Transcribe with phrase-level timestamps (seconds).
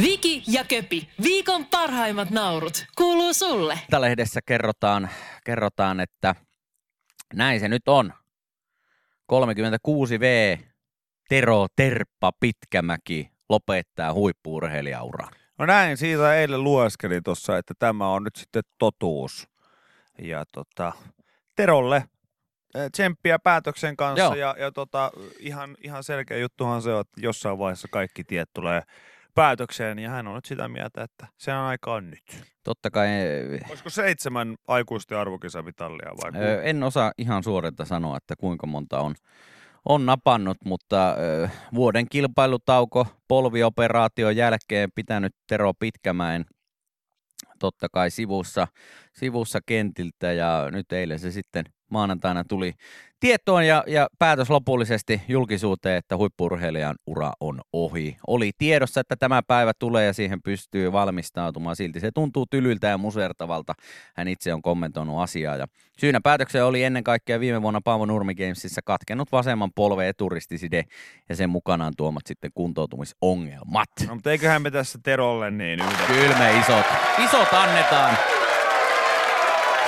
[0.00, 3.78] Viki ja Köpi, viikon parhaimmat naurut, kuuluu sulle.
[3.98, 5.08] lehdessä kerrotaan,
[5.44, 6.34] kerrotaan, että
[7.34, 8.12] näin se nyt on.
[9.32, 10.58] 36V
[11.28, 15.28] Tero Terppa Pitkämäki lopettaa huippuurheilijauran.
[15.58, 19.48] No näin, siitä eilen lueskelin tuossa, että tämä on nyt sitten totuus.
[20.18, 20.92] Ja tota,
[21.56, 22.04] Terolle
[22.74, 24.34] eh, tsemppiä päätöksen kanssa Joo.
[24.34, 28.82] ja, ja tota, ihan, ihan selkeä juttuhan se on, että jossain vaiheessa kaikki tiet tulee
[29.34, 32.44] päätökseen ja hän on nyt sitä mieltä, että se on aika on nyt.
[32.64, 33.08] Totta kai
[33.68, 36.62] Olisiko seitsemän aikuisten arvokisamitallia vai ö, kuinka?
[36.62, 39.14] en osaa ihan suorilta sanoa, että kuinka monta on,
[39.84, 46.44] on napannut, mutta ö, vuoden kilpailutauko polvioperaation jälkeen pitänyt Tero Pitkämäen
[47.58, 48.68] totta kai sivussa,
[49.12, 52.74] sivussa kentiltä ja nyt eilen se sitten maanantaina tuli
[53.20, 58.16] tietoon ja, ja päätös lopullisesti julkisuuteen, että huippurheilijan ura on ohi.
[58.26, 61.76] Oli tiedossa, että tämä päivä tulee ja siihen pystyy valmistautumaan.
[61.76, 63.74] Silti se tuntuu tylyltä ja musertavalta.
[64.16, 65.56] Hän itse on kommentoinut asiaa.
[65.56, 65.66] Ja
[65.98, 70.84] syynä päätökseen oli ennen kaikkea viime vuonna Paavo Nurmi Gamesissa katkennut vasemman polven eturistiside
[71.28, 73.88] ja sen mukanaan tuomat sitten kuntoutumisongelmat.
[74.08, 76.06] No, mutta eiköhän me tässä Terolle niin yhdessä.
[76.06, 76.86] Kyllä me isot,
[77.24, 78.16] isot annetaan.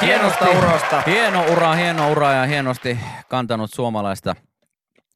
[0.03, 1.03] Hienosta urasta.
[1.07, 4.37] Hieno ura, hieno ura ja hienosti kantanut suomalaista,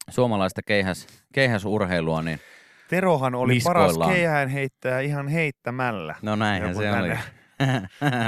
[0.09, 2.39] suomalaista keihäs, keihäsurheilua, niin
[2.87, 4.13] Terohan oli paras Niskoillaan.
[4.13, 6.15] keihään heittäjä ihan heittämällä.
[6.21, 7.09] no näinhän Joku se oli.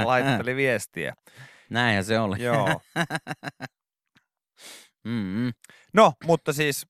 [0.04, 1.14] Laitteli viestiä.
[1.70, 2.42] näinhän se oli.
[2.42, 2.68] Joo.
[5.04, 5.52] Mm-mm.
[5.94, 6.86] No, mutta siis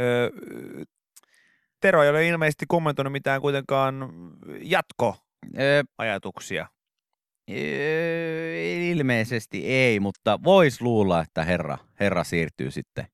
[0.00, 0.30] öö,
[1.80, 4.10] Tero ei ole ilmeisesti kommentoinut mitään kuitenkaan
[4.60, 6.62] jatkoajatuksia.
[6.62, 6.73] Ö, ö,
[8.90, 13.06] ilmeisesti ei, mutta vois luulla, että herra, herra siirtyy sitten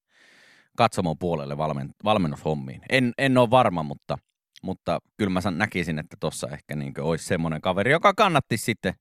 [0.77, 2.81] katsomon puolelle valmen, valmennushommiin.
[2.89, 4.19] En, en ole varma, mutta,
[4.63, 8.95] mutta kyllä mä näkisin, että tuossa ehkä niin olisi semmoinen kaveri, joka kannatti sitten,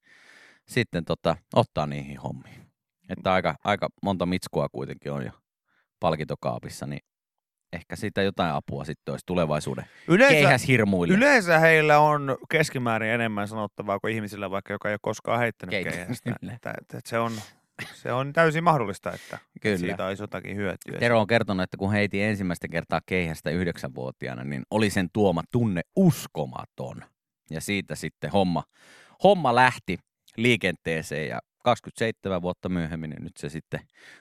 [0.68, 2.62] sitten tota, ottaa niihin hommiin.
[3.10, 5.32] Että aika, aika monta mitskua kuitenkin on jo
[6.00, 7.02] palkintokaapissa, niin
[7.74, 11.14] ehkä siitä jotain apua sitten olisi tulevaisuuden Yleensä, keihäshirmuille.
[11.14, 15.90] yleensä heillä on keskimäärin enemmän sanottavaa kuin ihmisillä, vaikka joka ei ole koskaan heittänyt Keitä-
[15.90, 16.32] keihästä.
[16.44, 17.32] Että, että, että se, on,
[17.94, 19.78] se on täysin mahdollista, että Kyllä.
[19.78, 21.00] siitä olisi jotakin hyötyä.
[21.00, 25.82] Tero on kertonut, että kun heitin ensimmäistä kertaa keihästä yhdeksänvuotiaana, niin oli sen tuoma tunne
[25.96, 27.02] uskomaton.
[27.50, 28.64] Ja siitä sitten homma,
[29.24, 29.98] homma lähti
[30.38, 33.80] liikenteeseen ja 27 vuotta myöhemmin, niin nyt se sitten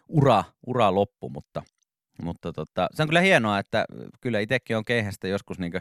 [0.08, 1.62] ura, ura loppu, mutta,
[2.22, 3.84] mutta tota, se on kyllä hienoa, että
[4.20, 5.72] kyllä itsekin on keihästä joskus niin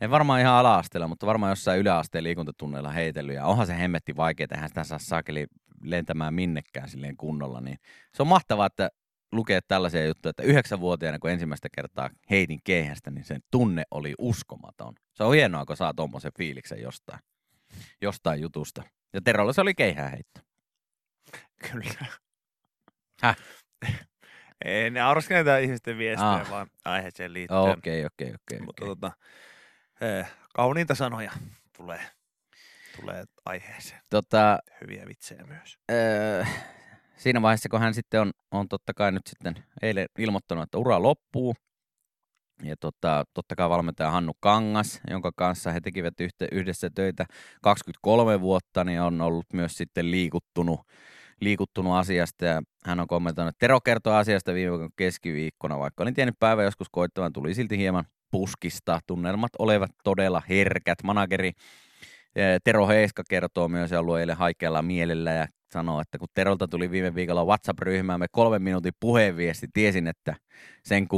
[0.00, 3.34] en varmaan ihan ala-asteella, mutta varmaan jossain yläasteen liikuntatunneilla heitellyt.
[3.34, 5.46] Ja onhan se hemmetti vaikeaa, eihän sitä saa saakeli
[5.82, 7.60] lentämään minnekään silleen kunnolla.
[7.60, 7.78] Niin
[8.14, 8.90] se on mahtavaa, että
[9.32, 14.94] lukee tällaisia juttuja, että yhdeksänvuotiaana kun ensimmäistä kertaa heitin keihästä, niin sen tunne oli uskomaton.
[15.14, 17.18] Se on hienoa, kun saa tuommoisen fiiliksen jostain,
[18.02, 18.82] jostain jutusta.
[19.12, 20.40] Ja Terolla se oli keihäheitto.
[21.70, 22.06] Kyllä.
[23.22, 23.36] Häh?
[24.64, 26.50] Ei, ne auraskin näitä ihmisten viestejä, Ah.
[26.50, 27.60] vaan aiheeseen liittyen.
[27.60, 28.60] Okei, okei, okei.
[28.66, 29.12] Mutta tota,
[30.00, 31.32] eh, kauniita sanoja
[31.76, 32.00] tulee,
[33.00, 34.00] tulee aiheeseen.
[34.10, 35.78] Tota, Hyviä vitsejä myös.
[35.90, 36.44] öö,
[37.16, 41.02] siinä vaiheessa, kun hän sitten on, on totta kai nyt sitten eilen ilmoittanut, että ura
[41.02, 41.54] loppuu,
[42.62, 46.14] ja tota, totta kai valmentaja Hannu Kangas, jonka kanssa he tekivät
[46.52, 47.26] yhdessä töitä
[47.62, 50.80] 23 vuotta, niin on ollut myös sitten liikuttunut,
[51.40, 56.14] liikuttunut asiasta ja hän on kommentoinut, että Tero kertoo asiasta viime viikon keskiviikkona, vaikka olin
[56.14, 59.00] tiennyt päivä joskus koittavan, tuli silti hieman puskista.
[59.06, 61.02] Tunnelmat olivat todella herkät.
[61.02, 61.52] Manageri
[62.36, 66.68] eh, Tero Heiska kertoo myös ja ollut eilen haikealla mielellä ja sanoo, että kun Terolta
[66.68, 70.36] tuli viime viikolla WhatsApp-ryhmäämme kolmen minuutin puheenviesti, tiesin, että
[70.84, 71.08] sen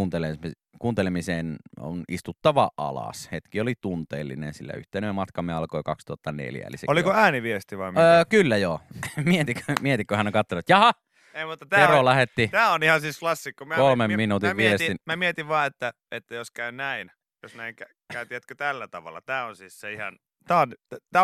[0.79, 3.29] kuuntelemiseen, on istuttava alas.
[3.33, 6.67] Hetki oli tunteellinen, sillä yhteinen matkamme alkoi 2004.
[6.67, 8.03] Eli Oliko on- ääniviesti vai mikä?
[8.03, 8.81] Öö, kyllä joo.
[9.25, 10.93] mietitkö, mietitkö hän on katsonut, että jaha,
[11.35, 12.49] Ei, mutta Tero on, lähetti.
[12.49, 13.65] Tää on ihan siis klassikko.
[13.65, 14.97] Mä, Kolmen mä, minuutin mä mietin, viestin.
[15.07, 17.11] Mä mietin vaan, että, että jos käy näin,
[17.43, 19.21] jos näin kä- käy, tiedätkö, tällä tavalla.
[19.21, 20.73] Tää on siis se ihan, tää, on,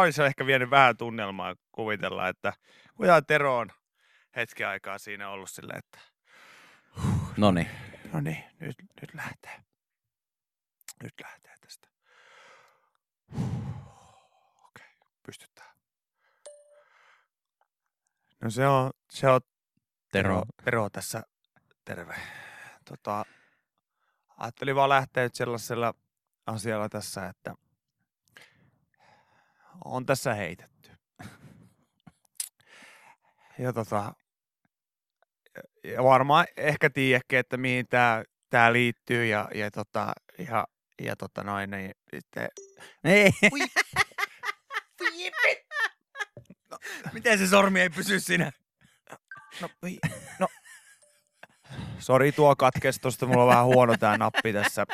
[0.00, 2.52] olisi ehkä vienyt vähän tunnelmaa kuvitella, että
[2.96, 3.70] kuinka Tero on
[4.36, 5.98] hetken aikaa siinä ollut silleen, että
[7.36, 7.68] No niin.
[8.12, 9.62] no niin, nyt, nyt lähtee.
[11.02, 11.88] Nyt lähtee tästä.
[14.66, 14.94] Okei,
[15.26, 15.70] pystytään.
[18.40, 19.40] No se on, se on
[20.12, 20.42] Tero.
[20.64, 21.22] Tero tässä,
[21.84, 22.14] terve.
[22.84, 23.24] Tota,
[24.36, 25.94] ajattelin vaan lähteä nyt sellaisella
[26.46, 27.54] asialla tässä, että
[29.84, 30.90] on tässä heitetty.
[33.58, 34.14] Ja tota,
[35.84, 40.66] ja varmaan ehkä tiedäkin, että mihin tämä tää liittyy ja, ja, tota, ja,
[41.02, 42.48] ja tota noin, niin sitten...
[43.04, 43.30] Ei.
[43.52, 43.60] Ui.
[47.12, 48.52] Miten se sormi ei pysy siinä?
[49.60, 49.98] No, voi,
[50.38, 50.48] no.
[51.98, 54.86] Sori tuo katkes, tosta mulla on vähän huono tää nappi tässä.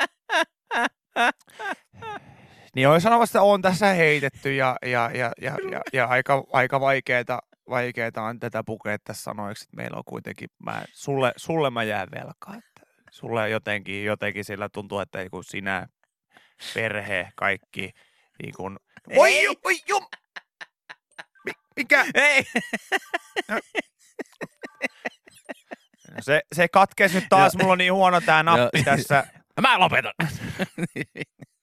[2.77, 6.79] Niin oli sanomassa, että on tässä heitetty ja, ja, ja, ja, ja, ja aika, aika
[6.79, 7.39] vaikeeta,
[7.69, 12.07] vaikeeta on tätä pukea tässä sanoiksi, että meillä on kuitenkin, mä, sulle, sulle mä jään
[12.11, 12.55] velkaa.
[12.55, 12.81] Että
[13.11, 15.87] sulle jotenkin, jotenkin sillä tuntuu, että kun sinä,
[16.73, 17.91] perhe, kaikki,
[18.43, 18.79] niin kun,
[19.17, 19.43] oi, Ei.
[19.43, 20.05] ju, oi, jum.
[21.45, 22.05] Mi, mikä?
[22.13, 22.43] Ei.
[26.19, 29.27] Se, se katkesi nyt taas, mulla on niin huono tää nappi tässä.
[29.61, 30.13] Mä lopetan.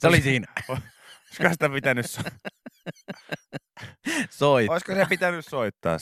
[0.00, 0.46] se oli siinä.
[0.68, 2.22] Olisiko sitä pitänyt, so-
[4.30, 4.68] Soit.
[4.70, 5.96] olisiko se pitänyt soittaa?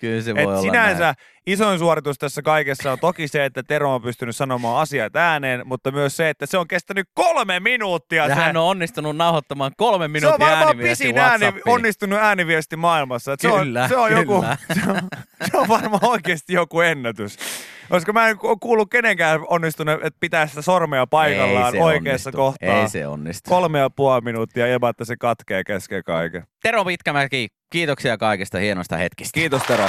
[0.00, 1.14] Kyllä se voi Et olla sinänsä näin.
[1.46, 5.90] Isoin suoritus tässä kaikessa on toki se, että Tero on pystynyt sanomaan asiat ääneen, mutta
[5.90, 8.22] myös se, että se on kestänyt kolme minuuttia.
[8.22, 13.32] Ja se, hän on onnistunut nauhoittamaan kolme se on varmaan pisin ääni, onnistunut ääniviesti maailmassa.
[13.32, 14.56] Et se, Kyllä, on, se, on joku, kyllä.
[14.74, 15.08] se, on,
[15.50, 17.36] se on varmaan oikeasti joku ennätys.
[17.88, 22.36] Koska mä en kuullut kenenkään onnistunut, että pitää sitä sormea paikallaan oikeassa onnistu.
[22.36, 22.80] kohtaa.
[22.80, 23.50] Ei se onnistu.
[23.50, 26.44] Kolme ja puoli minuuttia ilman, että se katkee kesken kaiken.
[26.62, 29.40] Tero Pitkämäki, kiitoksia kaikista hienosta hetkistä.
[29.40, 29.88] Kiitos Tero.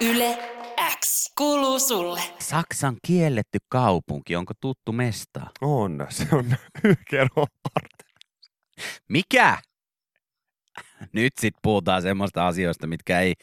[0.00, 0.38] Yle
[1.00, 2.20] X kuuluu sulle.
[2.38, 5.46] Saksan kielletty kaupunki, onko tuttu mesta?
[5.60, 6.56] On, se on
[7.10, 7.46] Kero
[9.08, 9.58] Mikä?
[11.12, 13.34] Nyt sit puhutaan semmoista asioista, mitkä ei,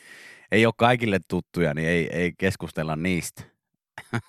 [0.51, 3.43] ei ole kaikille tuttuja, niin ei, ei keskustella niistä.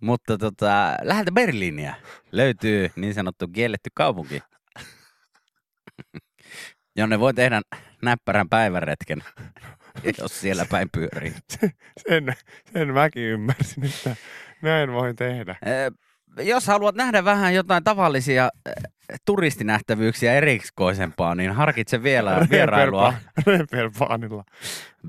[0.00, 1.94] Mutta tota, läheltä Berliiniä
[2.32, 4.40] löytyy niin sanottu kielletty kaupunki,
[6.96, 7.60] jonne voi tehdä
[8.02, 9.24] näppärän päiväretken,
[10.18, 11.34] jos siellä päin pyörii.
[12.08, 12.34] Sen,
[12.72, 14.16] sen mäkin ymmärsin, että
[14.62, 15.56] näin voin tehdä.
[16.38, 18.48] Jos haluat nähdä vähän jotain tavallisia
[19.24, 23.14] turistinähtävyyksiä erikoisempaa, niin harkitse vielä vierailua
[23.46, 24.44] Reeperbahn-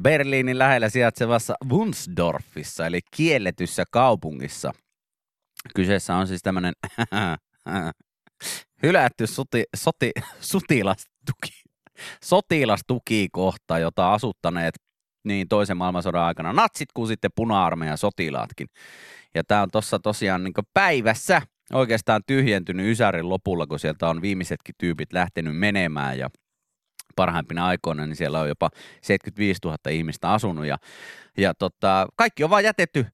[0.01, 4.71] Berliinin lähellä sijaitsevassa Wunsdorfissa, eli kielletyssä kaupungissa.
[5.75, 6.73] Kyseessä on siis tämmöinen
[8.83, 10.11] hylätty suti, soti,
[12.23, 14.75] sotilastukikohta, jota asuttaneet
[15.23, 18.67] niin toisen maailmansodan aikana natsit kuin sitten puna-armeijan sotilaatkin.
[19.35, 21.41] Ja tämä on tuossa tosiaan niin päivässä
[21.73, 26.29] oikeastaan tyhjentynyt Ysärin lopulla, kun sieltä on viimeisetkin tyypit lähtenyt menemään ja
[27.15, 28.69] parhaimpina aikoina, niin siellä on jopa
[29.01, 30.77] 75 000 ihmistä asunut ja,
[31.37, 33.05] ja tota, kaikki on vaan jätetty,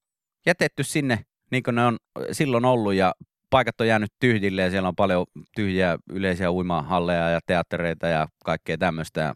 [0.46, 1.98] jätetty sinne, niin kuin ne on
[2.32, 3.14] silloin ollut ja
[3.50, 8.78] paikat on jäänyt tyhjille ja siellä on paljon tyhjiä yleisiä uimahalleja ja teattereita ja kaikkea
[8.78, 9.36] tämmöistä.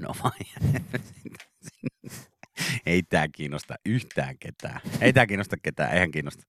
[0.00, 0.12] No
[2.86, 4.80] ei tämä kiinnosta yhtään ketään.
[5.00, 6.42] Ei tämä kiinnosta ketään, eihän kiinnosta.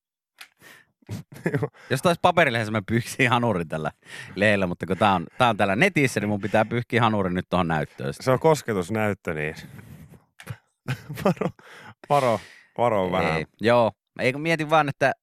[1.89, 3.91] Jos taisi paperilehdessä mä pyyhkisin hanuri tällä
[4.35, 7.45] lehdellä, mutta kun tää on, tää on täällä netissä, niin mun pitää pyyhkiä hanuri nyt
[7.49, 8.13] tuohon näyttöön.
[8.13, 9.55] Se on kosketusnäyttö, niin
[11.25, 11.49] varo,
[12.09, 12.39] varo,
[12.77, 13.37] varo vähän.
[13.37, 15.13] Ei, joo, eikö mieti vaan, että,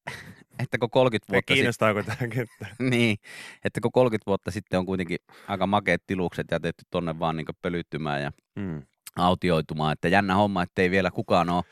[0.59, 2.67] että kun 30 Vai vuotta sitten, kiinnostaako tämä kettä?
[2.89, 3.17] niin,
[3.65, 5.17] että kun 30 vuotta sitten on kuitenkin
[5.47, 8.81] aika makeat tilukset jätetty tonne vaan niin pölyttymään ja Mm.
[9.15, 11.63] autioitumaan, että jännä homma, ettei vielä kukaan ole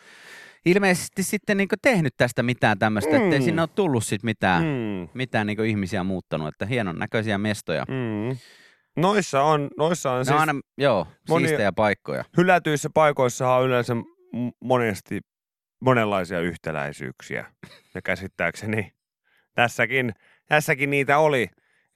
[0.66, 3.46] ilmeisesti sitten niin tehnyt tästä mitään tämmöistä, ettei Mm.
[3.46, 5.08] sinne ole tullut sit mitään, Mm.
[5.14, 7.86] mitään niin muuttanut, muuttanut, että hienon näköisiä mestoja.
[7.88, 8.38] Mm.
[8.98, 11.08] Noissa on, noissa on Ne siis aina, joo,
[11.38, 12.24] siistejä paikkoja.
[12.38, 13.94] hylätyissä paikoissa on yleensä
[14.64, 15.20] monesti
[15.82, 17.46] monenlaisia yhtäläisyyksiä.
[17.96, 18.92] Ja käsittääkseni
[19.56, 20.14] tässäkin,
[20.46, 21.48] tässäkin niitä oli.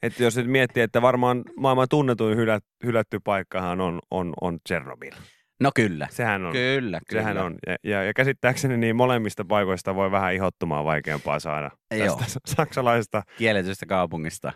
[0.02, 5.12] Että jos nyt miettii, että varmaan maailman tunnetuin hylät, hylätty paikkahan on, on, on Chernobyl.
[5.60, 6.52] No kyllä, Sehän on.
[6.52, 7.22] kyllä, kyllä.
[7.22, 7.56] Sehän on.
[7.68, 12.16] Ja, ja, ja käsittääkseni niin molemmista paikoista voi vähän ihottumaan vaikeampaa saada Joo.
[12.16, 14.54] tästä saksalaista Kielletystä kaupungista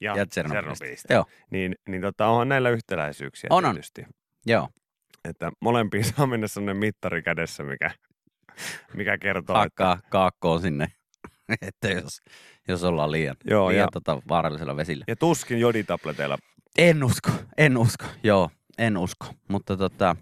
[0.00, 0.74] ja, ja Tsernobylista.
[0.74, 1.12] Tsernobylista.
[1.14, 3.74] Joo, Niin, niin tota, onhan näillä yhtäläisyyksiä On, on.
[3.74, 4.06] tietysti.
[4.46, 4.68] joo.
[5.24, 7.90] Että molempiin saa mennä sellainen mittari kädessä, mikä,
[8.94, 10.86] mikä kertoo, että Hakkaa kaakkoon sinne,
[11.62, 12.20] että jos,
[12.68, 15.04] jos ollaan liian, Joo, liian ja- tota, vaarallisella vesillä.
[15.08, 16.38] Ja tuskin joditableteilla.
[16.78, 19.26] En usko, en usko, joo, en usko.
[19.48, 20.16] Mutta tota,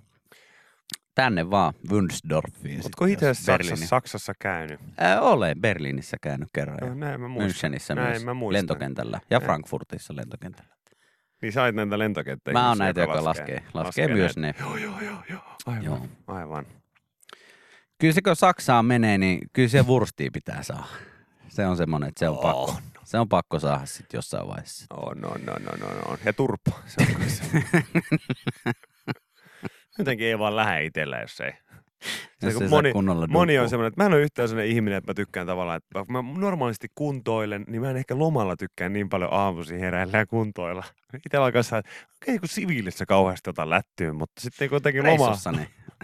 [1.14, 2.80] tänne vaan Wünsdorfiin.
[2.82, 4.80] Oletko itse Saksassa, Saksassa käynyt?
[4.98, 6.78] Ää, olen Berliinissä käynyt kerran.
[6.88, 7.70] No, näin mä muistan.
[7.72, 8.58] Münchenissä Näin myös mä muistan.
[8.58, 9.46] lentokentällä ja Näin.
[9.46, 10.76] Frankfurtissa lentokentällä.
[11.42, 12.52] Niin sä näitä lentokenttejä.
[12.52, 14.62] Mä oon näitä, joka laskee, laskee, myös näitä.
[14.62, 14.66] ne.
[14.68, 15.40] Joo, joo, joo, joo.
[15.66, 16.06] Aivan, Joo.
[16.26, 16.66] aivan.
[17.98, 20.86] Kyllä se kun Saksaan menee, niin kyllä se vurstia pitää saada.
[21.48, 22.64] Se on semmoinen, että se on pakko.
[22.64, 22.82] On.
[23.04, 24.86] Se on pakko saada sitten jossain vaiheessa.
[24.94, 26.18] On, on, on, on, on, on.
[26.24, 26.72] Ja turppa.
[26.86, 27.44] Se on kanssa.
[29.98, 31.52] Jotenkin ei vaan lähde itsellä, jos ei.
[32.40, 32.92] Se, saa moni,
[33.28, 36.12] moni on semmoinen, että mä en ole yhtään sellainen ihminen, että mä tykkään tavallaan, että
[36.12, 40.84] mä normaalisti kuntoilen, niin mä en ehkä lomalla tykkää niin paljon aamuisin heräillä ja kuntoilla.
[41.26, 41.90] Itellä on kanssa, että
[42.22, 45.36] okei kun siviilissä kauheasti ota lättyyn, mutta sitten kuitenkin loma.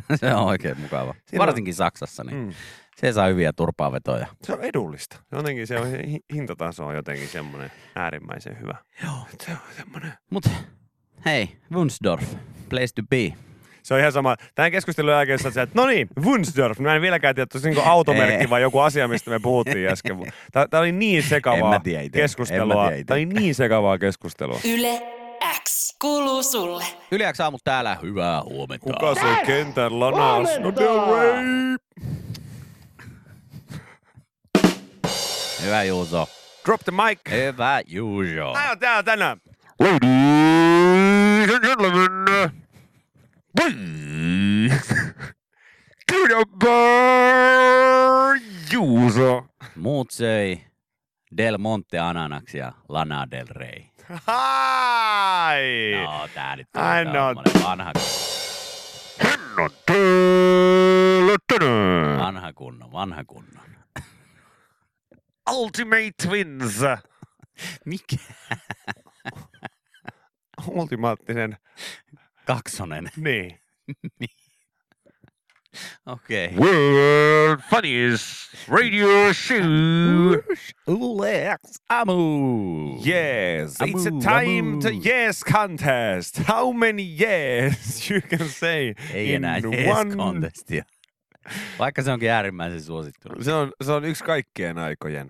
[0.20, 1.14] Se on oikein mukava.
[1.26, 2.52] Siinä on- Varsinkin Saksassa, niin Mm,
[2.96, 4.26] se saa hyviä turpaavetoja.
[4.42, 5.16] se on edullista.
[5.32, 8.74] Jotenkin se on, hi- hintataso on jotenkin semmoinen äärimmäisen hyvä.
[9.04, 9.12] Joo.
[9.40, 10.12] Se on semmoinen.
[10.30, 10.44] Mut
[11.24, 12.34] hei, Wunsdorf,
[12.70, 13.32] place to be.
[13.82, 14.36] Se on ihan sama.
[14.54, 16.78] Tämän keskustelun jälkeen sä että no niin, Wunsdorf.
[16.78, 19.88] Mä en vieläkään tiedä, että se on niin automerkki vai joku asia, mistä me puhuttiin
[19.88, 20.32] äsken.
[20.52, 21.80] Tämä, oli niin En sekavaa
[22.12, 22.90] keskustelua.
[23.06, 24.60] Tämä oli niin sekavaa keskustelua.
[24.64, 25.02] Yle
[25.64, 25.71] X
[26.02, 26.84] kuuluu sulle.
[27.10, 28.84] Yleäks aamut täällä, hyvää huomenta.
[28.84, 30.48] Kuka se kentän lanas?
[30.58, 31.76] No Del Rey.
[35.64, 36.28] Hyvä Juuso.
[36.66, 37.20] Drop the mic.
[37.30, 38.52] Hyvä Juuso.
[38.52, 39.38] Mä oon täällä tänään.
[39.80, 40.00] Ladies
[41.54, 42.10] and gentlemen,
[46.62, 48.38] for
[48.72, 49.44] Juuso.
[49.76, 50.64] Muut söi
[51.36, 53.84] Del Monte Ananaksia Lana Del Rey.
[55.52, 55.92] Hai!
[56.02, 57.42] No, tää nyt Ai on no.
[57.64, 57.92] vanha,
[59.18, 62.18] Hän on täällä tänään.
[62.18, 63.66] vanha kunnon, vanha kunnon.
[65.50, 66.80] Ultimate Twins.
[67.86, 68.16] Mikä?
[70.66, 71.56] Ultimaattinen.
[72.46, 73.08] Kaksonen.
[73.16, 73.60] Niin.
[73.88, 74.28] Okei.
[76.06, 76.54] Okay.
[76.56, 80.42] World funniest radio show.
[80.86, 82.98] Ulex Amu.
[83.00, 86.38] Yes, it's a Amu, to yes contest.
[86.38, 89.76] How many yes you can say Ei in enää one...
[89.76, 90.84] yes contestia.
[91.78, 93.28] Vaikka se onkin äärimmäisen suosittu.
[93.40, 95.28] Se on, se on yksi kaikkien aikojen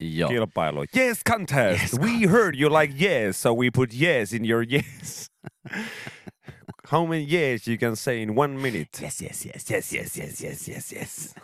[0.00, 0.28] Joo.
[0.28, 0.84] kilpailu.
[0.96, 1.82] Yes contest.
[1.82, 5.30] Yes we heard you like yes, so we put yes in your yes.
[6.92, 9.02] How many yes you can say in one minute?
[9.02, 11.34] Yes, yes, yes, yes, yes, yes, yes, yes, yes.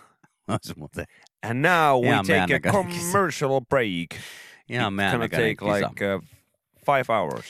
[0.77, 1.05] Muuten
[1.43, 2.73] And now we Ihan take a kisa.
[2.73, 4.09] commercial break.
[4.69, 5.89] ihan It's gonna take kisa.
[5.89, 6.21] like uh,
[6.87, 7.45] five hours.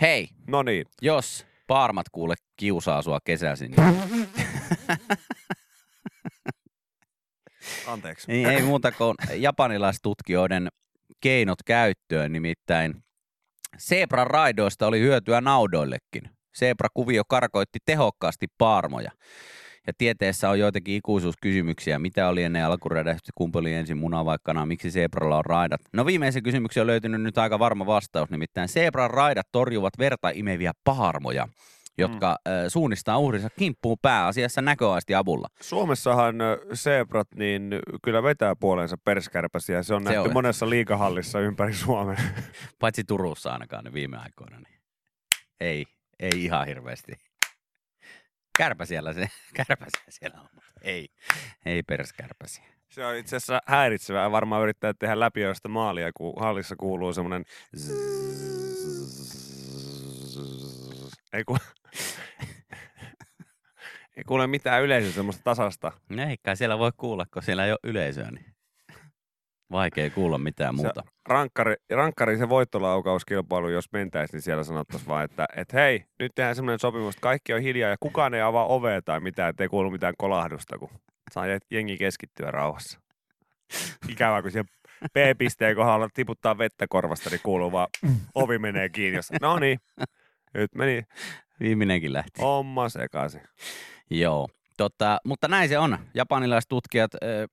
[0.00, 0.86] Hei, No niin.
[1.02, 3.86] jos paarmat kuule kiusaa sua kesäisin, niin
[7.86, 8.32] Anteeksi.
[8.32, 10.68] ei, ei muuta kuin japanilaistutkijoiden
[11.20, 12.94] keinot käyttöön, nimittäin
[13.78, 16.30] Zebran raidoista oli hyötyä naudoillekin.
[16.58, 19.10] Zebra-kuvio karkoitti tehokkaasti paarmoja.
[19.86, 21.98] Ja tieteessä on joitakin ikuisuuskysymyksiä.
[21.98, 25.80] Mitä oli ennen alkuräjähdystä, kumpi oli ensin muna vai kana, miksi Zebralla on raidat?
[25.92, 30.72] No viimeisen kysymyksen on löytynyt nyt aika varma vastaus, nimittäin Zebran raidat torjuvat verta imeviä
[30.84, 31.48] paarmoja,
[31.98, 32.52] jotka mm.
[32.68, 35.48] suunnistaa uhrinsa kimppuun pääasiassa näköaisti avulla.
[35.60, 37.70] Suomessahan ö, zebrat niin
[38.02, 39.82] kyllä vetää puoleensa perskärpäsiä.
[39.82, 40.32] Se on Se nähty on.
[40.32, 42.16] monessa liikahallissa ympäri Suomen.
[42.80, 44.56] Paitsi Turussa ainakaan ne viime aikoina.
[44.56, 44.80] Niin.
[45.60, 45.84] Ei,
[46.20, 47.12] ei ihan hirveästi.
[48.58, 50.48] Kärpä siellä se, kärpäsiä siellä on,
[50.82, 51.08] ei,
[51.66, 52.64] ei perskärpäsiä.
[52.88, 54.30] Se on itse asiassa häiritsevää.
[54.30, 57.44] Varmaan yrittää tehdä läpiöistä maalia, kun hallissa kuuluu semmoinen...
[61.32, 61.56] Ei, ku...
[64.16, 65.92] ei kuule mitään yleisöä semmoista tasasta.
[66.08, 68.57] No ei kai siellä voi kuulla, kun siellä ei ole yleisöä, niin
[69.72, 71.02] vaikea kuulla mitään muuta.
[71.28, 76.56] Rankkari, rankkari se voittolaukauskilpailu, jos mentäisiin, niin siellä sanottaisiin vaan, että et hei, nyt tehdään
[76.56, 79.90] semmoinen sopimus, että kaikki on hiljaa ja kukaan ei avaa ovea tai mitään, ettei kuulu
[79.90, 80.90] mitään kolahdusta, kun
[81.32, 83.00] saa jengi keskittyä rauhassa.
[84.08, 84.68] Ikävää, kun siellä
[85.12, 87.88] P-pisteen kohdalla tiputtaa vettä korvasta, niin kuuluu vaan
[88.34, 89.16] ovi menee kiinni.
[89.16, 89.32] Jos...
[89.40, 89.78] No niin,
[90.54, 91.02] nyt meni
[91.60, 92.42] Viimeinenkin lähti.
[92.42, 93.40] homma sekaisin.
[94.10, 95.98] Joo, tota, mutta näin se on.
[96.14, 97.48] Japanilaistutkijat ö,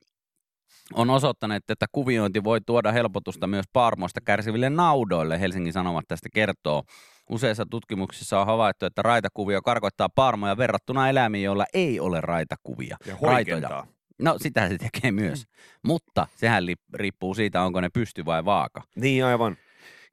[0.94, 5.39] on osoittaneet, että kuviointi voi tuoda helpotusta myös paarmoista kärsiville naudoille.
[5.39, 6.84] Helsingin Sanomat tästä kertoo.
[7.29, 12.98] Useissa tutkimuksissa on havaittu, että raitakuvio karkoittaa paarmoja verrattuna eläimiin, joilla ei ole raitakuvia.
[13.05, 13.55] Ja Raitoja.
[13.55, 13.88] hoikentaa.
[14.22, 15.44] No sitä se tekee myös,
[15.84, 18.82] mutta sehän li- riippuu siitä, onko ne pysty vai vaaka.
[18.96, 19.58] Niin aivan.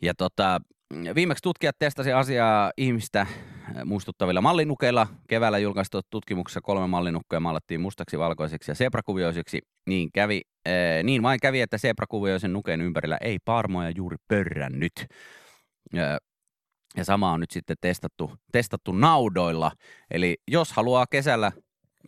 [0.03, 0.61] Ja tota,
[1.15, 3.27] viimeksi tutkijat testasi asiaa ihmistä
[3.85, 5.07] muistuttavilla mallinukeilla.
[5.29, 9.61] Keväällä julkaistu tutkimuksessa kolme mallinukkeja maalattiin mustaksi, valkoiseksi ja sebrakuvioisiksi.
[9.87, 15.07] Niin, kävi, äh, niin vain kävi, että sebrakuvioisen nuken ympärillä ei paarmoja juuri pörrännyt.
[15.99, 16.17] Äh,
[16.97, 19.73] ja sama on nyt sitten testattu, testattu naudoilla.
[20.11, 21.53] Eli jos haluaa kesällä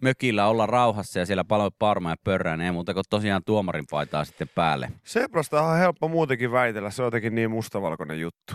[0.02, 4.25] mökillä olla rauhassa ja siellä paljon paarmoja pörrää, niin ei muuta kuin tosiaan tuomarin paitaa
[4.25, 4.92] sitten päälle.
[5.04, 8.54] Sebrasta on helppo muutenkin väitellä, se on jotenkin niin mustavalkoinen juttu.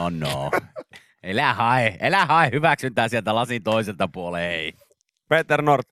[0.00, 0.50] No no.
[1.22, 4.72] Elä hae, elä hae hyväksyntää sieltä lasin toiselta puolen, ei.
[5.28, 5.82] Peter Nord.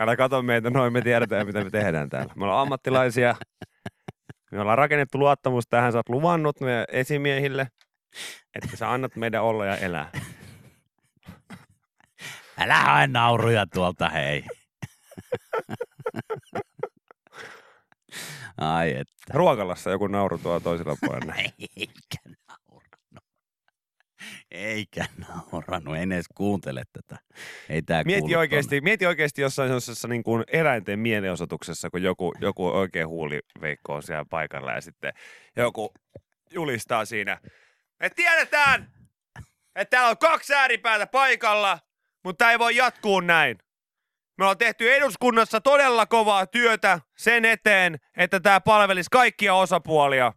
[0.00, 2.32] Älä kato meitä noin, me tiedetään mitä me tehdään täällä.
[2.36, 3.34] Me ollaan ammattilaisia.
[4.52, 5.92] Me ollaan rakennettu luottamus tähän.
[5.92, 7.68] Sä oot luvannut meidän esimiehille,
[8.54, 10.10] että sä annat meidän olla ja elää.
[12.58, 14.44] Älä hae nauruja tuolta, hei.
[18.58, 19.14] Ai että.
[19.32, 21.34] Ruokalassa joku nauru tuolla toisella puolella.
[21.34, 22.34] Eikä.
[24.54, 25.96] Eikä naurannut.
[25.96, 27.22] En edes kuuntele tätä.
[27.68, 32.66] Ei tää Mieti oikeasti, mieti oikeasti jossain sellaisessa niin kuin eläinten mielenosoituksessa, kun joku, joku
[32.68, 35.12] oikein huuliveikko on siellä paikalla ja sitten
[35.56, 35.92] joku
[36.50, 37.40] julistaa siinä.
[38.00, 38.92] Me tiedetään,
[39.74, 41.78] että täällä on kaksi ääripäätä paikalla,
[42.24, 43.58] mutta ei voi jatkuu näin.
[44.38, 50.32] Me ollaan tehty eduskunnassa todella kovaa työtä sen eteen, että tämä palvelisi kaikkia osapuolia.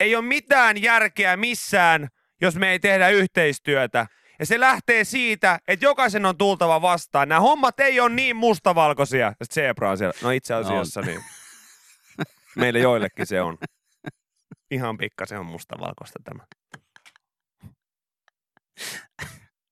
[0.00, 2.08] Ei ole mitään järkeä missään,
[2.40, 4.06] jos me ei tehdä yhteistyötä.
[4.38, 7.28] Ja se lähtee siitä, että jokaisen on tultava vastaan.
[7.28, 9.32] Nämä hommat ei ole niin mustavalkoisia.
[9.54, 10.14] Zebra on siellä.
[10.22, 11.24] No itse asiassa niin.
[12.56, 13.58] Meille joillekin se on.
[14.70, 16.44] Ihan pikkasen on mustavalkoista tämä.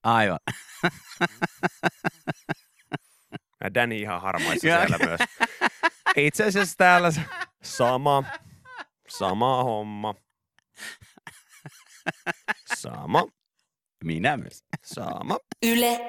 [0.02, 0.38] Aivan.
[3.64, 5.20] Ja Danny ihan harmaissa siellä myös.
[6.16, 7.08] Itse asiassa täällä
[7.62, 8.24] sama,
[9.08, 10.14] sama homma.
[12.80, 13.24] Sama,
[14.04, 14.64] Minä myös.
[14.84, 15.38] sama.
[15.62, 16.00] Yle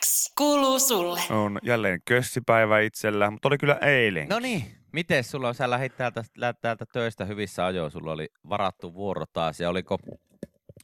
[0.00, 1.20] X kuuluu sulle.
[1.30, 4.28] On jälleen kössipäivä itsellä, mutta oli kyllä eilen.
[4.28, 8.28] No niin, miten sulla on, sä lähdit täältä, lähdit täältä töistä hyvissä ajoin, sulla oli
[8.48, 9.98] varattu vuoro taas ja oliko,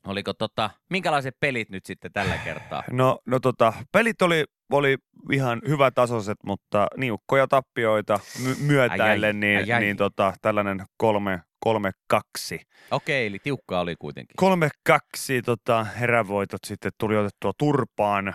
[0.06, 2.82] oliko tota, minkälaiset pelit nyt sitten tällä kertaa?
[2.90, 4.96] No, no tota, pelit oli, oli
[5.32, 9.80] ihan hyvä tasoiset, mutta niukkoja tappioita my- myötäille, Ai ai, niin, ai ai.
[9.80, 12.61] niin tota, tällainen kolme, kolme kaksi.
[12.90, 14.35] Okei, eli tiukkaa oli kuitenkin.
[14.37, 18.35] Kolme kaksi tota, herävoitot sitten tuli otettua turpaan,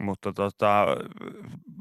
[0.00, 0.86] mutta tota,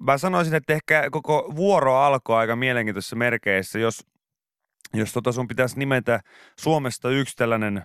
[0.01, 4.05] mä sanoisin, että ehkä koko vuoro alkoi aika mielenkiintoisissa merkeissä, jos,
[4.93, 6.19] jos tota sun pitäisi nimetä
[6.59, 7.83] Suomesta yksi tällainen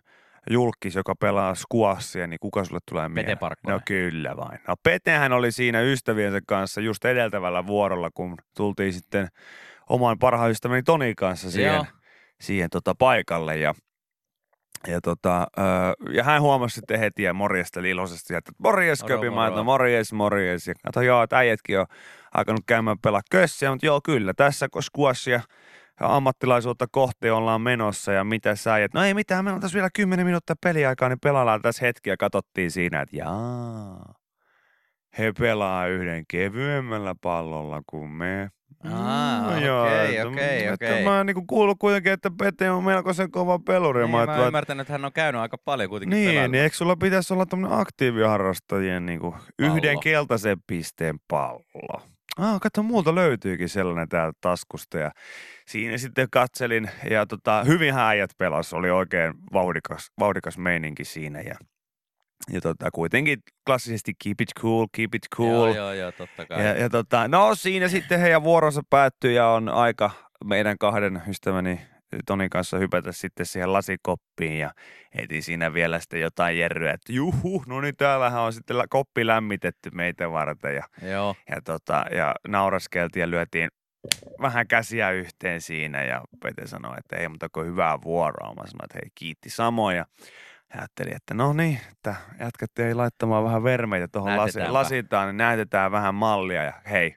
[0.50, 3.26] julkis, joka pelaa squashia, niin kuka sulle tulee mieleen?
[3.26, 3.76] Pete Parkkonen.
[3.76, 4.61] No kyllä vain.
[4.69, 9.28] No Petehän oli siinä ystäviensä kanssa just edeltävällä vuorolla, kun tultiin sitten
[9.88, 11.86] oman parhaan ystäväni Tonin kanssa siihen, Joo.
[12.43, 13.57] Siihen tota paikalle.
[13.57, 13.75] Ja,
[14.87, 15.47] ja, tota,
[16.13, 20.67] ja hän huomasi sitten heti ja morjesteli iloisesti, että morjes Köpi, mä että morjes, morjes.
[20.67, 21.87] Ja katsoin, joo, että äijätkin on
[22.35, 24.69] alkanut käymään pelaa kössiä, mutta joo, kyllä, tässä
[25.31, 25.41] ja
[26.00, 28.95] ammattilaisuutta kohti ollaan menossa ja mitä sä äijät.
[28.95, 32.17] No ei mitään, meillä on tässä vielä 10 minuuttia peliaikaa, niin pelaillaan tässä hetki ja
[32.17, 34.15] katsottiin siinä, että jaa,
[35.19, 38.50] he pelaa yhden kevyemmällä pallolla kuin me.
[38.85, 41.04] No joo, okei, okei, että okei.
[41.04, 44.00] Mä oon niinku kuullut kuitenkin, että Pete on melkoisen kova peluri.
[44.00, 46.50] Niin, mä mä ymmärtänyt, että hän on käynyt aika paljon kuitenkin niin, pelannut.
[46.50, 52.02] niin eikö sulla pitäisi olla tämmöinen aktiiviharrastajien niinku yhden keltaisen pisteen pallo?
[52.39, 55.11] Ah, katso, multa löytyykin sellainen täältä taskusta ja
[55.67, 61.54] siinä sitten katselin ja tota, hyvin äijät pelas, oli oikein vauhdikas, vauhdikas meininki siinä ja,
[62.50, 65.67] ja tota, kuitenkin klassisesti keep it cool, keep it cool.
[65.67, 66.65] Joo, joo, joo, totta kai.
[66.65, 70.11] Ja, ja tota, no siinä sitten heidän vuoronsa päättyi ja on aika
[70.45, 71.81] meidän kahden ystäväni
[72.26, 74.71] Tonin kanssa hypätä sitten siihen lasikoppiin ja
[75.15, 79.91] heti siinä vielä sitten jotain jerryä, että juhu, no niin täällähän on sitten koppi lämmitetty
[79.95, 83.69] meitä varten ja, Joo, ja, tota, ja nauraskeltiin ja lyötiin
[84.41, 88.55] vähän käsiä yhteen siinä ja Pete sanoi, että ei muuta kuin hyvää vuoroa.
[88.55, 90.07] Mä sanoin, että hei kiitti samoin ja
[90.78, 94.73] ajattelin, että no niin, että jätkät ei laittamaan vähän vermeitä tuohon lasi, Näytetäänpä.
[94.73, 97.15] lasitaan, niin näytetään vähän mallia ja hei,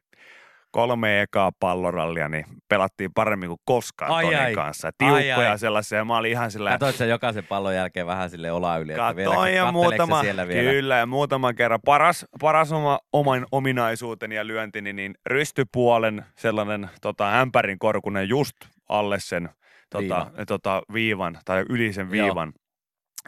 [0.71, 4.53] kolme ekaa pallorallia, niin pelattiin paremmin kuin koskaan Ai Tonin ai.
[4.53, 4.91] kanssa.
[4.97, 5.59] Tiukkoja ai.
[5.59, 8.91] sellaisia, ja mä olin ihan sillä Katoit sen jokaisen pallon jälkeen vähän sille ola yli,
[8.91, 10.71] että vielä, ja muutama, siellä vielä.
[10.71, 11.79] kyllä, ja muutaman kerran.
[11.85, 18.55] Paras, paras oma, oman ominaisuuteni ja lyöntini, niin rystypuolen sellainen tota, ämpärin korkunen just
[18.89, 19.49] alle sen
[19.89, 20.31] tota, Viiva.
[20.47, 22.27] tota, viivan tai yli sen Joo.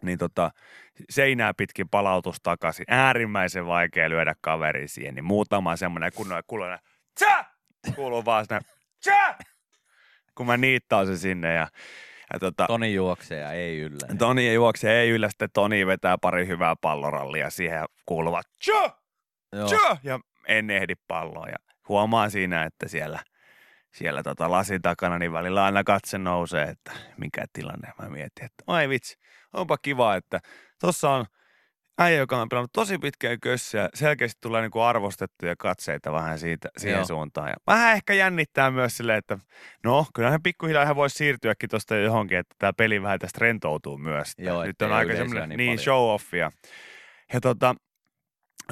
[0.02, 0.52] Niin tota,
[1.10, 2.86] seinää pitkin palautus takaisin.
[2.88, 6.78] Äärimmäisen vaikea lyödä kaveri siihen, niin muutama semmoinen kunnon kuulee,
[7.16, 7.46] tsa!
[7.96, 8.62] Kuuluu vaan sinne,
[9.00, 9.36] tsa!
[10.36, 11.68] Kun mä niittaan se sinne ja,
[12.34, 14.16] ja tota, Toni juoksee ja ei yllä.
[14.18, 18.90] Toni ei juokse, ei yllä, sitten Toni vetää pari hyvää pallorallia siihen kuuluvat tjö,
[20.04, 21.48] ja en ehdi palloa.
[21.48, 21.56] Ja
[21.90, 23.20] huomaan siinä, että siellä,
[23.94, 27.94] siellä tota lasin takana, niin välillä aina katse nousee, että mikä tilanne.
[28.02, 29.18] Mä mietin, että ai vitsi,
[29.54, 30.40] onpa kiva, että
[30.82, 31.26] tossa on
[32.00, 36.98] äijä, joka on pelannut tosi pitkään kössiä, selkeästi tulee niinku arvostettuja katseita vähän siitä, siihen
[36.98, 37.06] Joo.
[37.06, 37.50] suuntaan.
[37.50, 39.38] Ja vähän ehkä jännittää myös silleen, että
[39.84, 44.34] no, kyllähän pikkuhiljaa ihan voisi siirtyäkin tuosta johonkin, että tämä peli vähän tästä rentoutuu myös.
[44.38, 46.20] Joo, Nyt on aika semmoinen niin niin, paljon.
[46.20, 46.52] show-offia.
[47.34, 47.76] Ja tota,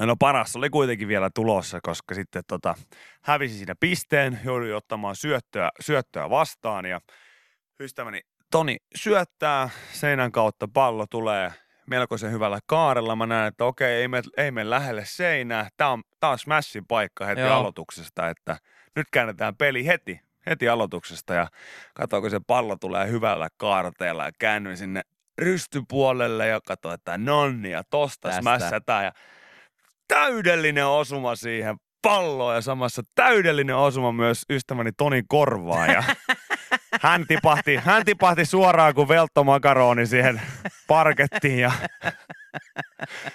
[0.00, 2.74] no paras oli kuitenkin vielä tulossa, koska sitten tota,
[3.22, 7.00] hävisi siinä pisteen, joudui ottamaan syöttöä, syöttöä vastaan ja
[7.80, 11.52] ystäväni Toni syöttää, seinän kautta pallo tulee
[11.86, 13.16] melkoisen hyvällä kaarella.
[13.16, 15.68] Mä näen, että okei, ei me, ei me lähelle seinää.
[15.76, 17.52] Tää on, tää on smashin paikka heti Joo.
[17.52, 18.58] Aloituksesta, että
[18.96, 21.48] nyt käännetään peli heti, heti aloituksesta ja
[21.94, 25.02] katsoin, kun se pallo tulee hyvällä kaarteella ja käännyin sinne
[25.38, 29.12] rystypuolelle ja katsoin, että nonni ja tosta smässätään ja
[30.08, 36.02] täydellinen osuma siihen palloon ja samassa täydellinen osuma myös ystäväni Toni Korvaan ja
[37.02, 40.42] hän tipahti, hän tipahti suoraan kuin velttomakaroni siihen
[40.86, 41.72] parkettiin ja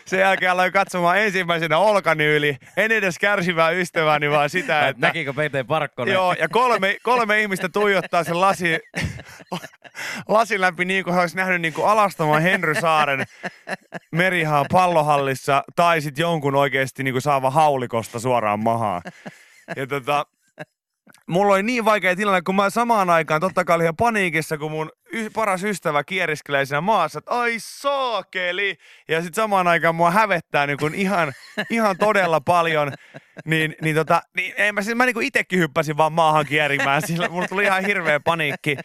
[0.06, 2.58] sen jälkeen aloin katsomaan ensimmäisenä olkani yli.
[2.78, 5.08] En edes kärsivää ystävääni, vaan sitä, että...
[5.08, 6.14] Näkikö Pete Parkkonen?
[6.14, 8.80] Joo, ja kolme, kolme ihmistä tuijottaa sen lasi,
[10.28, 13.26] lasin läpi niin kuin olisi nähnyt niin kuin alastamaan Henry Saaren
[14.12, 19.02] merihaan pallohallissa tai sitten jonkun oikeasti niin kuin saava haulikosta suoraan mahaan.
[19.76, 20.26] Ja tota,
[21.28, 24.72] mulla oli niin vaikea tilanne, kun mä samaan aikaan totta kai olin ihan paniikissa, kun
[24.72, 24.92] mun
[25.34, 28.78] paras ystävä kieriskelee siinä maassa, että ai saakeli.
[29.08, 31.34] Ja sitten samaan aikaan mua hävettää niin kuin ihan,
[31.70, 32.94] ihan todella paljon.
[33.46, 37.30] Niin, niin, tota, niin en mä, siis mä niin itsekin hyppäsin vaan maahan kierimään, sillä
[37.30, 38.78] mulla tuli ihan hirveä paniikki.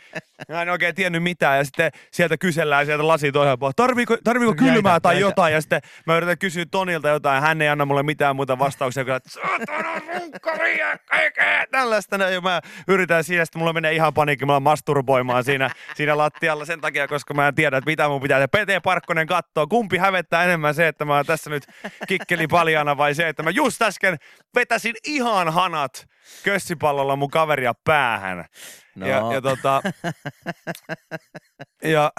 [0.49, 4.55] Mä en oikein tiennyt mitään ja sitten sieltä kysellään sieltä lasi toisella puolella, tarviiko, tarviiko
[4.55, 5.27] kylmää Jäitä, tai jäitä.
[5.27, 5.55] jotain.
[5.55, 9.15] Ja sitten mä yritän kysyä Tonilta jotain, hän ei anna mulle mitään muuta vastauksia kuin,
[9.15, 12.17] että saatana runkkari ja kaikkea tällaista.
[12.17, 16.81] Ja mä yritän siinä, sitten mulla menee ihan paniikki, mä masturboimaan siinä, siinä lattialla sen
[16.81, 18.41] takia, koska mä en tiedä, että mitä mun pitää.
[18.41, 21.67] Ja PT Parkkonen katsoo, kumpi hävettää enemmän se, että mä oon tässä nyt
[22.09, 24.17] kikkeli paljana vai se, että mä just äsken
[24.55, 26.07] vetäsin ihan hanat
[26.43, 28.45] kössipallolla mun kaveria päähän.
[28.95, 29.07] No.
[29.07, 29.83] Ja, ja, tota,
[31.85, 32.13] ja,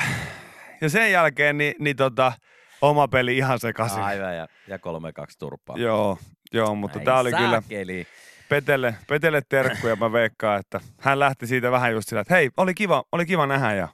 [0.81, 2.31] ja sen jälkeen niin, niin tota,
[2.81, 4.03] oma peli ihan sekaisin.
[4.03, 4.79] Aivan, ja, ja 3-2
[5.39, 5.77] turpaa.
[5.77, 6.17] Joo,
[6.53, 7.61] joo, mutta tää oli kyllä.
[8.49, 9.95] Petelle, Petelle terkkuja.
[9.95, 13.47] Mä veikkaan, että hän lähti siitä vähän just sillä, että hei, oli kiva, oli kiva
[13.47, 13.87] nähdä ja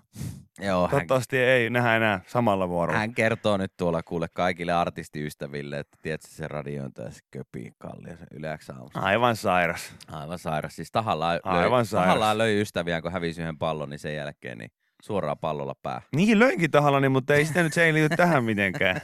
[0.60, 3.00] Joo, hän, toivottavasti ei nähdä enää samalla vuorolla.
[3.00, 8.18] hän kertoo nyt tuolla kuule kaikille artistiystäville, että tiedätkö se radiointa ja se köpi kallio,
[8.18, 9.00] se yleensä aamussa.
[9.00, 9.94] Aivan sairas.
[10.12, 10.76] Aivan sairas.
[10.76, 12.06] Siis tahallaan, Aivan löi, sairas.
[12.06, 16.02] tahallaan löi ystäviään, kun hävisi yhden pallon, niin sen jälkeen niin suoraan pallolla pää.
[16.16, 19.02] Niin löinkin tahallani, mutta ei sitä nyt, se ei liity tähän mitenkään.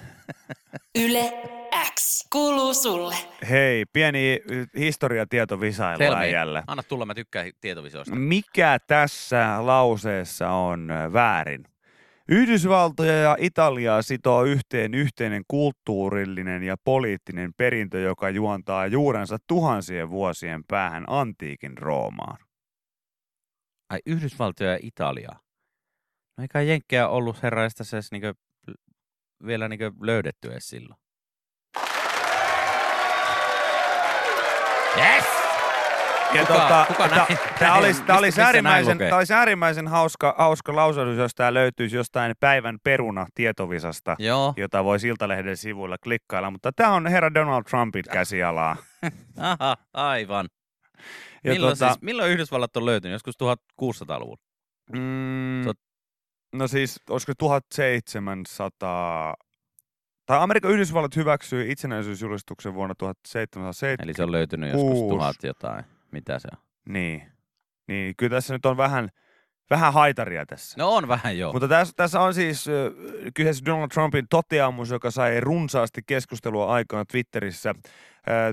[1.05, 1.33] Yle
[1.95, 3.15] X kuuluu sulle.
[3.49, 4.39] Hei, pieni
[4.77, 6.19] historiatietovisailu Selmi.
[6.19, 6.63] äijälle.
[6.67, 8.15] Anna tulla, mä tykkään tietovisioista.
[8.15, 11.65] Mikä tässä lauseessa on väärin?
[12.31, 20.63] Yhdysvaltoja ja Italiaa sitoo yhteen yhteinen kulttuurillinen ja poliittinen perintö, joka juontaa juurensa tuhansien vuosien
[20.67, 22.37] päähän antiikin Roomaan.
[23.89, 25.39] Ai Yhdysvaltoja ja Italiaa.
[26.37, 28.33] No eikä Jenkkejä ollut herraista se edes niinkö,
[29.45, 30.99] vielä niinkö löydetty edes silloin.
[34.99, 35.25] Yes!
[36.33, 40.35] Ja Kuka- tota, kuka näin- näin- olisi, tää mistä- olisi äärimmäisen, tää olisi äärimmäisen hauska,
[40.37, 44.53] hauska lausahdus, jos tämä löytyisi jostain päivän peruna tietovisasta, Joo.
[44.57, 48.75] jota voi Siltalehden sivuilla klikkailla, mutta tämä on herra Donald Trumpin käsialaa.
[49.37, 50.47] Aha, aivan.
[51.43, 53.13] Ja milloin, tota- siis, milloin Yhdysvallat on löytynyt?
[53.13, 54.41] Joskus 1600-luvulla.
[54.93, 55.73] Mm, on-
[56.53, 59.33] no siis, olisiko 1700...
[60.29, 64.03] Tai Amerikan Yhdysvallat hyväksyi itsenäisyysjulistuksen vuonna 1770.
[64.03, 65.85] Eli se on löytynyt joskus tuhat jotain.
[66.11, 66.63] Mitä se on?
[66.93, 67.23] Niin.
[67.87, 69.09] Niin, kyllä tässä nyt on vähän,
[69.69, 70.75] vähän haitaria tässä.
[70.77, 71.53] No on vähän joo.
[71.53, 72.65] Mutta tässä, tässä on siis
[73.33, 77.75] kyseessä Donald Trumpin toteamus, joka sai runsaasti keskustelua aikaan Twitterissä.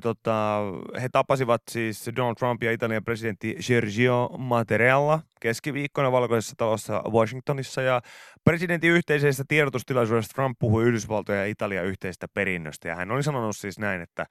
[0.03, 0.61] Tota,
[1.03, 7.83] he tapasivat siis Donald Trump ja Italian presidentti Sergio Mattarella keskiviikkona valkoisessa talossa Washingtonissa.
[7.83, 8.01] Ja
[8.45, 12.89] presidentin yhteisessä tiedotustilaisuudessa Trump puhui Yhdysvaltoja ja Italia yhteistä perinnöstä.
[12.89, 14.27] Ja hän oli sanonut siis näin, että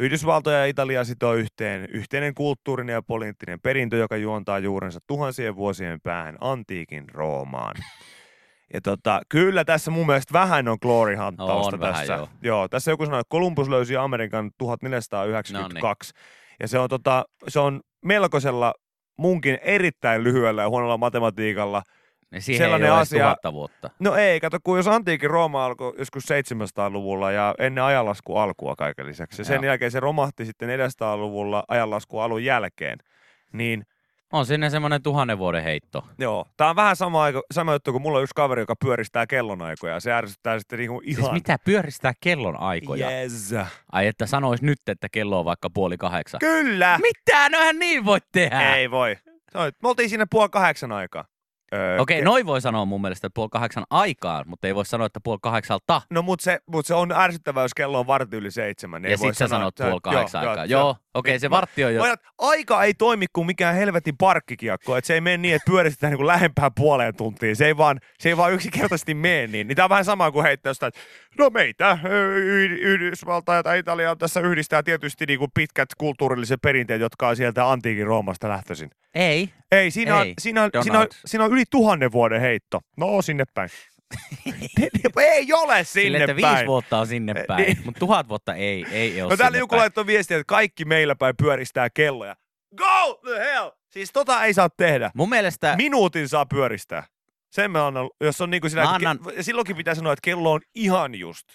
[0.00, 6.00] Yhdysvaltoja ja Italia sitoo yhteen yhteinen kulttuurinen ja poliittinen perintö, joka juontaa juurensa tuhansien vuosien
[6.00, 7.76] päähän antiikin Roomaan.
[8.74, 12.12] Ja tota, kyllä tässä mun mielestä vähän on glory hunttausta On vähän, tässä.
[12.14, 12.28] joo.
[12.42, 12.68] joo.
[12.68, 16.12] tässä joku sanoi, että Columbus löysi Amerikan 1492.
[16.60, 18.74] Ja se on, tota, se on melkoisella
[19.18, 21.82] munkin erittäin lyhyellä ja huonolla matematiikalla.
[22.32, 23.90] Ja siihen sellainen ei ole asia- vuotta.
[23.98, 29.06] No ei, kato, kun jos antiikin Rooma alkoi joskus 700-luvulla ja ennen ajanlasku alkua kaiken
[29.06, 29.40] lisäksi.
[29.40, 29.64] Ja sen Joo.
[29.64, 32.98] jälkeen se romahti sitten 400-luvulla ajanlasku alun jälkeen.
[33.52, 33.84] Niin
[34.32, 36.04] On sinne semmoinen tuhannen vuoden heitto.
[36.18, 39.26] Joo, tää on vähän sama, aika, sama juttu kuin mulla on yksi kaveri, joka pyöristää
[39.26, 41.24] kellonaikoja ja se ärsyttää sitten niinku ihan...
[41.24, 43.10] Siis mitä pyöristää kellon aikoja?
[43.10, 43.54] Yes.
[43.92, 46.38] Ai että sanois nyt, että kello on vaikka puoli kahdeksan.
[46.38, 46.98] Kyllä!
[47.02, 47.48] Mitä?
[47.48, 48.76] No niin voi tehdä.
[48.76, 49.16] Ei voi.
[49.54, 51.24] Me oltiin siinä puoli kahdeksan aikaa.
[51.74, 55.06] Öö, Okei, noin voi sanoa mun mielestä että puoli kahdeksan aikaan, mutta ei voi sanoa,
[55.06, 56.02] että puoli kahdeksalta.
[56.10, 59.02] No mutta se, mut se on ärsyttävää, jos kello on vartti yli seitsemän.
[59.02, 60.64] niin Ja sit sä sanoa, sanot että- puoli kahdeksan joo, aikaa.
[60.64, 62.02] joo, Joo, okei, se Mä- vartti on jo.
[62.02, 66.12] Ajat, aika ei toimi kuin mikään helvetin parkkikiekko, että se ei mene niin, että pyöristetään
[66.12, 67.56] niin lähempään puoleen tuntiin.
[67.56, 69.68] Se ei vaan, se ei vaan yksinkertaisesti mene niin.
[69.68, 71.00] niin tämä on vähän sama kuin heittää jostain, että
[71.38, 71.98] no meitä,
[72.80, 78.06] Yhdysvaltain tai Italia tässä yhdistää tietysti niin kuin pitkät kulttuurilliset perinteet, jotka on sieltä antiikin
[78.06, 78.90] Roomasta lähtöisin.
[79.14, 79.50] Ei.
[79.72, 82.80] Ei, siinä, on, Ei, siinä, on, siinä, on, siinä on yli tuhannen vuoden heitto.
[82.96, 83.70] No, sinne päin.
[85.18, 86.54] ei ole sinne Sille, että päin.
[86.54, 87.78] viisi vuotta on sinne päin, niin.
[87.84, 89.80] mutta tuhat vuotta ei, ei ole No täällä joku päin.
[89.80, 92.36] laittoi viestiä, että kaikki meillä päin pyöristää kelloja.
[92.76, 93.70] Go the hell!
[93.90, 95.10] Siis tota ei saa tehdä.
[95.14, 97.06] Mun mielestä, Minuutin saa pyöristää.
[97.50, 100.20] Sen mä annan, jos on niinku sillä, Mä että annan- ke- silloinkin pitää sanoa, että
[100.24, 101.46] kello on ihan just.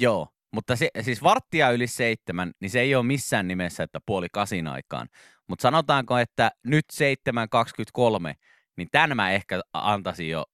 [0.00, 4.26] joo, mutta se, siis varttia yli seitsemän, niin se ei ole missään nimessä, että puoli
[4.32, 5.08] kasin aikaan.
[5.50, 8.34] Mutta sanotaanko, että nyt 7.23,
[8.76, 10.44] niin tämän mä ehkä antaisin jo,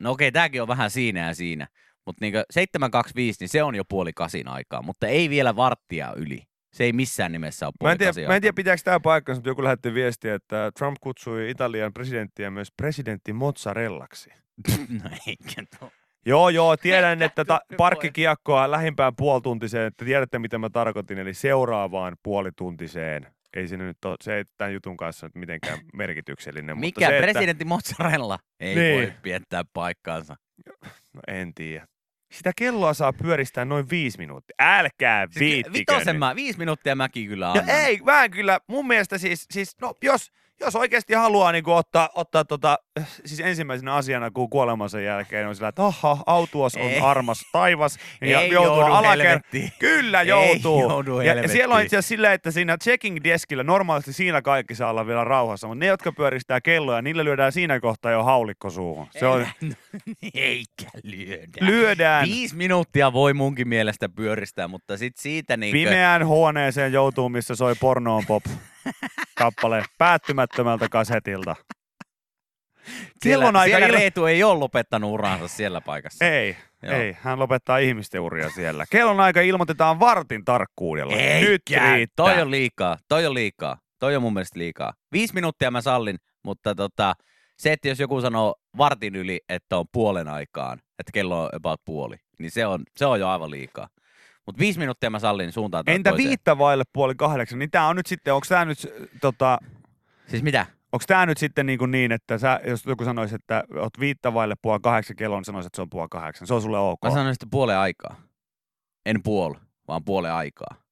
[0.00, 1.66] no okei, tämäkin on vähän siinä ja siinä,
[2.06, 2.40] mutta niin 7.25,
[3.40, 6.42] niin se on jo puoli kasin aikaa, mutta ei vielä varttia yli.
[6.72, 9.38] Se ei missään nimessä ole Mä puoli en, tiedä, mä en tiedä, pitääkö tämä paikkansa,
[9.38, 14.30] mutta joku lähetti viestiä, että Trump kutsui Italian presidenttiä myös presidentti mozzarellaksi.
[15.02, 15.90] no eikä tuo.
[16.26, 22.16] Joo, joo, tiedän, että ta- parkkikiekkoa lähimpään puolituntiseen, että tiedätte mitä mä tarkoitin, eli seuraavaan
[22.22, 23.35] puolituntiseen.
[23.56, 26.78] Ei se nyt ole, se ei tämän jutun kanssa nyt mitenkään merkityksellinen.
[26.78, 28.94] Mikä mutta se, presidentti mozzarella ei Niin.
[28.94, 30.36] voi piettää paikkaansa.
[30.58, 31.86] Että, no en tiedä.
[32.32, 34.54] Sitä kelloa saa pyöristää noin viisi minuuttia.
[34.60, 36.18] Älkää viittikö Vitosen nyt.
[36.18, 37.68] mä, viisi minuuttia mäkin kyllä No annan.
[37.68, 42.08] ei, mä en kyllä, mun mielestä siis, siis no jos, jos oikeasti haluaa niin ottaa,
[42.14, 42.78] ottaa tota,
[43.24, 47.00] siis ensimmäisenä asiana kuin kuolemansa jälkeen on sillä, että aha, autuos on Ei.
[47.00, 49.40] armas taivas ja Ei joutuu joudu alaker...
[49.78, 50.80] Kyllä Ei joutuu.
[50.80, 54.74] joudu ja, ja siellä on itse asiassa silleen, että siinä checking deskillä normaalisti siinä kaikki
[54.74, 58.70] saa olla vielä rauhassa, mutta ne, jotka pyöristää kelloja, niille lyödään siinä kohtaa jo haulikko
[58.70, 59.06] suuhun.
[59.18, 59.46] Se on,
[60.34, 61.46] Eikä lyödä.
[61.60, 67.54] lyödään Viisi minuuttia voi munkin mielestä pyöristää, mutta sit siitä niin pimeään huoneeseen joutuu, missä
[67.54, 68.44] soi pornoon pop
[69.38, 71.56] kappale päättymättömältä kasetilta.
[73.22, 76.24] siellä, Kellon aika siellä il- Reetu ei ole lopettanut uransa siellä paikassa.
[76.24, 76.94] Ei, Joo.
[76.94, 77.16] ei.
[77.20, 78.84] Hän lopettaa ihmisten uria siellä.
[78.90, 81.12] Kellon aika ilmoitetaan vartin tarkkuudella.
[81.40, 81.92] Nyt Eikä.
[81.94, 82.26] riittää.
[82.26, 83.78] Toi on liikaa, toi on liikaa.
[83.98, 84.92] Toi on mun mielestä liikaa.
[85.12, 87.14] Viisi minuuttia mä sallin, mutta tota,
[87.58, 91.80] se, että jos joku sanoo vartin yli, että on puolen aikaan, että kello on about
[91.84, 93.88] puoli, niin se on, se on jo aivan liikaa.
[94.46, 96.28] Mutta viisi minuuttia mä sallin suuntaan Entä toiseen.
[96.28, 97.58] viittä vaille puoli kahdeksan?
[97.58, 98.78] Niin tää on nyt sitten, onko tää nyt,
[99.20, 99.58] tota,
[100.26, 100.66] Siis mitä?
[100.92, 104.34] onko tää nyt sitten niin, kuin niin että sä, jos joku sanoisi, että oot viittä
[104.34, 106.46] vaille puoli kahdeksan kello, niin sanoisi, että se on puoli kahdeksan.
[106.46, 106.98] Se on sulle ok.
[107.04, 108.16] Mä sanoin sitten puolen aikaa.
[109.06, 109.54] En puol,
[109.88, 110.85] vaan puolen aikaa.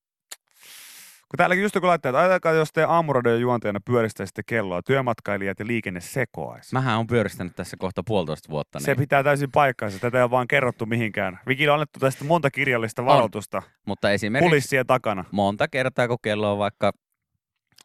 [1.34, 5.66] Kun täälläkin just joku laittaa, että ajatelkaa, jos te aamuradioiden juontajana pyöristäisitte kelloa, työmatkailijat ja
[5.66, 6.74] liikenne sekoaisi.
[6.74, 8.80] Mähän on pyöristänyt tässä kohta puolitoista vuotta.
[8.80, 8.98] Se Niin.
[9.00, 9.98] pitää täysin paikkaansa.
[9.98, 11.38] Tätä ei ole vaan kerrottu mihinkään.
[11.46, 15.24] Vikille on annettu tästä monta kirjallista varoitusta Mutta esimerkiksi kulissien takana.
[15.30, 16.92] monta kertaa, kun kello on vaikka,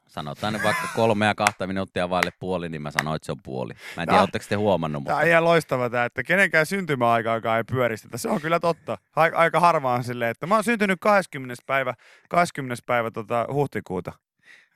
[0.10, 3.42] sanotaan nyt vaikka kolme ja kahta minuuttia vaille puoli, niin mä sanoin, että se on
[3.44, 3.74] puoli.
[3.98, 7.58] Mä en tiedä, oletteko te huomannut, Tämä mutta on ihan loistava tämä, että kenenkään syntymäaikaakaan
[7.58, 8.18] ei pyöristetä.
[8.18, 8.98] Se on kyllä totta.
[9.16, 11.64] Aika, aika harvaan silleen, että mä oon syntynyt 20.
[11.66, 11.94] päivä,
[12.30, 12.84] 20.
[12.86, 14.12] päivä tota, huhtikuuta.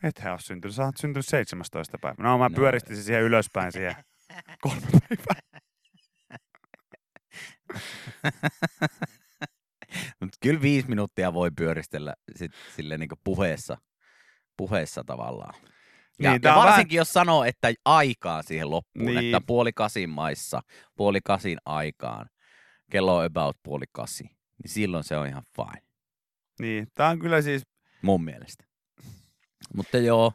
[0.04, 1.98] Ethän ole syntynyt, sä oot syntynyt 17.
[2.02, 2.24] päivä.
[2.24, 2.56] No mä No.
[2.56, 3.96] pyöristin siihen ylöspäin siihen
[4.62, 5.60] kolme päivää.
[10.20, 13.78] Mutta kyllä viisi minuuttia voi pyöristellä sit, sille niin puheessa,
[14.58, 15.54] puheessa tavallaan.
[16.20, 19.18] Ja, Niin, ja varsinkin jos sanoo, että aikaa siihen loppuun, Niin.
[19.36, 20.62] että puoli kasin maissa,
[20.96, 22.30] puoli kasin aikaan,
[22.92, 25.82] kello on about puoli kasi, niin silloin se on ihan fine,
[26.60, 27.64] Niin, tää on kyllä siis,
[28.02, 28.64] mun mielestä.
[29.76, 30.34] Mutta joo,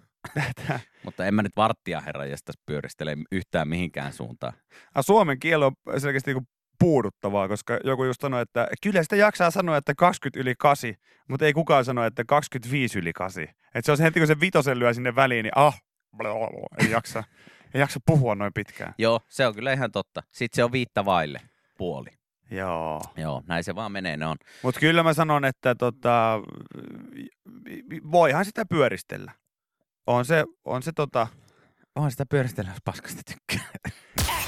[1.04, 4.52] mutta en mä nyt varttia herran jästäs pyöristele yhtään mihinkään suuntaan.
[5.00, 9.76] Suomen kieli on selkeästi niin puuduttavaa, koska joku just sanoi, että kyllä sitä jaksaa sanoa,
[9.76, 10.94] että 20 yli 8,
[11.28, 13.44] mutta ei kukaan sano, että 25 yli 8.
[13.44, 15.80] Että se on se heti, kun se vitosen lyö sinne väliin, niin ah,
[16.16, 17.24] blablabla, ei jaksa,
[17.74, 18.94] ei jaksa puhua noin pitkään.
[18.98, 20.22] Joo, se on kyllä ihan totta.
[20.32, 21.40] Sitten se on viittä vaille
[21.78, 22.10] puoli.
[22.50, 23.00] Joo.
[23.16, 24.16] Joo, näin se vaan menee.
[24.16, 26.40] Ne on Mutta kyllä mä sanon, että tota,
[28.12, 29.32] voihan sitä pyöristellä.
[30.06, 31.26] On se, on se tota,
[31.98, 33.70] Onhan sitä pyöristellä, jos paskasta tykkää.